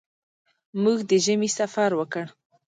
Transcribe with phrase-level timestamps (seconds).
[0.81, 2.25] موږ د ژمي سفر وکړ.